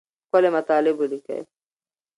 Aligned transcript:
ښکلي 0.27 0.49
مطالب 0.55 0.95
ولیکئ. 0.97 1.41